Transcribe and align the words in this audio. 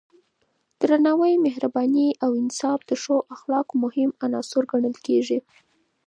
درناوی، 0.79 1.33
مهرباني 1.45 2.07
او 2.23 2.29
انصاف 2.41 2.79
د 2.89 2.91
ښو 3.01 3.15
اخلاقو 3.35 3.73
مهم 3.83 4.09
عناصر 4.23 4.63
ګڼل 4.71 4.95
کېږي. 5.05 5.39